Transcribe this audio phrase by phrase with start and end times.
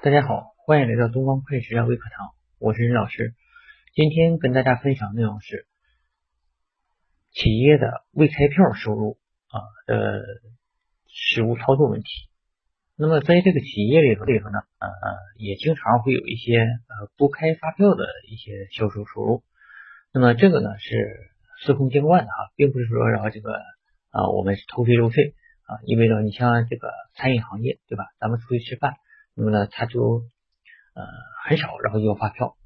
[0.00, 2.28] 大家好，欢迎来到东方快时微课堂，
[2.60, 3.34] 我是任老师。
[3.92, 5.66] 今天跟大家分享内容是
[7.32, 9.58] 企业的未开票收入啊
[9.88, 10.22] 的
[11.08, 12.08] 实物操作问题。
[12.94, 14.88] 那么在这个企业里头里头呢，呃，
[15.36, 19.42] 也经常会有一些呃不开发票的一些销售收入。
[20.12, 21.32] 那么这个呢是
[21.64, 23.52] 司空见惯的哈，并不是说然后这个
[24.10, 25.34] 啊我们是偷税漏税
[25.64, 28.94] 啊，意味着你像这个餐饮行业对吧，咱们出去吃饭。
[29.38, 30.24] 那么呢，他就
[30.94, 31.04] 呃
[31.46, 32.56] 很少，然后要发票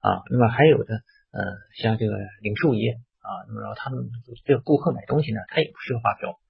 [0.00, 0.24] 啊。
[0.30, 0.94] 那么还有的
[1.30, 1.44] 呃，
[1.76, 4.08] 像这个零售业啊，那么然后他们
[4.46, 6.40] 这个顾客买东西呢，他也不需要发票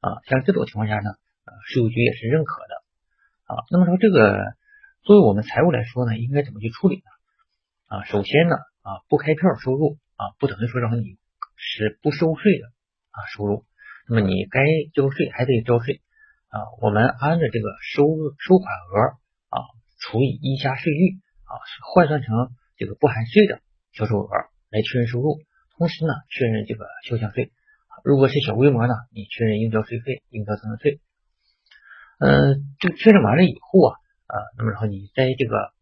[0.00, 0.20] 啊。
[0.28, 1.16] 像这种情况下呢，
[1.72, 2.74] 税务局也是认可的
[3.46, 3.64] 啊。
[3.70, 4.52] 那么说这个
[5.04, 7.96] 作为我们财务来说呢，应该怎么去处理呢？
[7.96, 11.16] 啊，首先呢啊，不开票收入啊，不等于说让你
[11.56, 12.66] 是不收税的
[13.08, 13.64] 啊收入。
[14.06, 14.60] 那么你该
[14.92, 16.02] 交税还得交税
[16.48, 16.60] 啊。
[16.82, 18.04] 我们按照这个收
[18.36, 19.19] 收款额。
[19.50, 19.58] 啊，
[19.98, 21.52] 除以一加税率啊，
[21.92, 23.60] 换算成这个不含税的
[23.92, 24.30] 销售额
[24.70, 25.42] 来确认收入，
[25.76, 27.50] 同时呢确认这个销项税。
[28.04, 31.00] 如果是小规模呢，你确认应交税费、应交增值税。
[32.20, 33.98] 嗯，这个确认完了以后啊，
[34.28, 35.72] 呃，那么然后你在这个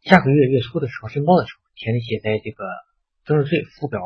[0.00, 2.64] 下个月月初的时候申报的时候，填写在这个
[3.26, 4.00] 增值税附表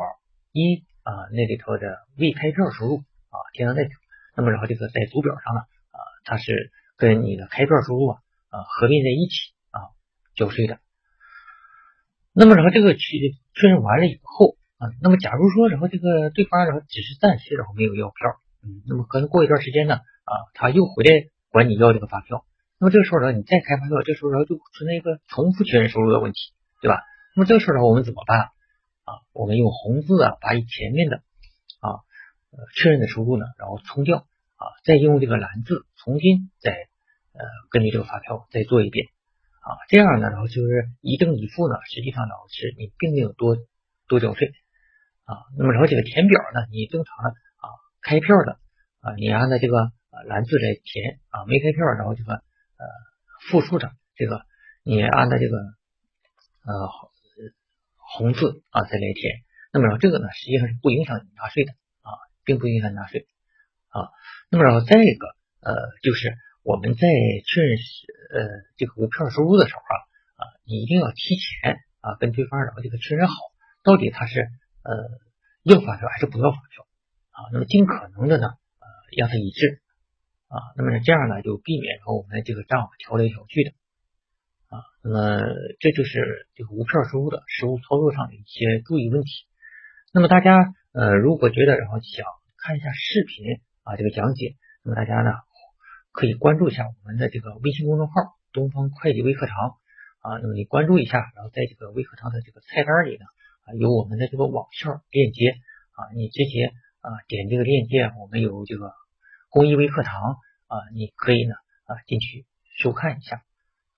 [0.51, 2.97] 一啊那里头的未开票收入
[3.29, 3.89] 啊填到那里。
[4.35, 5.61] 那么然后这个在组表上呢
[5.91, 6.71] 啊，它是。
[6.99, 8.19] 跟你的开票收入啊
[8.49, 9.95] 啊合并在一起啊
[10.35, 10.79] 交税的，
[12.33, 12.99] 那么然后这个确
[13.55, 18.29] 确认完了以后啊，那么假如说然后这个对方然后只是暂时然后没有要票，
[18.63, 21.09] 嗯，那么可能过一段时间呢啊他又回来
[21.49, 22.45] 管你要这个发票，
[22.79, 26.37] 那么这个时候呢你再开发票，这时候然后就存在一个重复确认收入的问题，
[26.81, 27.01] 对吧？
[27.35, 28.51] 那么这个时候呢我们怎么办
[29.03, 29.23] 啊？
[29.33, 31.17] 我们用红字啊把前面的
[31.79, 32.03] 啊
[32.75, 34.27] 确认的收入呢然后冲掉
[34.59, 36.87] 啊，再用这个蓝字重新再。
[37.31, 39.05] 呃，根据这个发票再做一遍
[39.61, 43.55] 啊，这样呢，然后就是一正一负呢，实际上呢是你并没有多
[44.09, 44.51] 多交税
[45.23, 45.37] 啊。
[45.57, 47.69] 那么然后这个填表呢，你正常的啊
[48.01, 48.59] 开票的
[48.99, 49.93] 啊，你按照这个
[50.25, 52.83] 蓝字来填啊，没开票，然后这个呃
[53.47, 54.41] 负数的这个
[54.83, 56.89] 你按照这个呃
[57.95, 59.45] 红字啊再来填。
[59.71, 61.71] 那么然后这个呢，实际上是不影响你纳税的
[62.01, 62.11] 啊，
[62.43, 63.27] 并不影响纳税
[63.87, 64.09] 啊。
[64.49, 65.27] 那么然后再一个
[65.61, 65.73] 呃
[66.03, 66.35] 就是。
[66.61, 67.71] 我们在确认
[68.35, 68.45] 呃
[68.75, 69.95] 这个无票收入的时候啊
[70.35, 73.33] 啊，你一定要提前啊跟对方然后这个确认好，
[73.81, 74.41] 到底他是
[74.83, 74.91] 呃
[75.63, 76.85] 要发票还是不要发票
[77.31, 77.37] 啊？
[77.53, 78.85] 那么尽可能的呢呃
[79.17, 79.81] 让他一致
[80.49, 83.71] 啊，那么这样呢就避免和我们这个账调来调去的
[84.67, 84.83] 啊。
[85.01, 85.41] 那么
[85.79, 89.29] 这就是这个无票收入的实物操作上的一些注意问题。
[90.13, 92.27] 那么大家呃如果觉得然后想
[92.57, 95.33] 看一下视频啊这个讲解，那么大家呢。
[96.11, 98.13] 可以关注一下我们的这个微信公众号
[98.51, 99.77] “东方会计微课堂”
[100.21, 103.25] 啊，那么你关注一下，然后在这个微课堂的这个菜单里呢
[103.65, 105.51] 啊，有我们的这个网校链接
[105.93, 108.91] 啊，你直接啊点这个链接，我们有这个
[109.49, 110.19] 公益微课堂
[110.67, 111.53] 啊，你可以呢
[111.85, 113.43] 啊进去收看一下。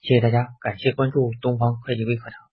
[0.02, 2.51] 谢谢大家，感谢关注东方会计微课堂。